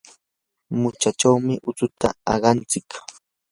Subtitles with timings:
[0.79, 2.89] muchkachawmi utsuta aqanchik.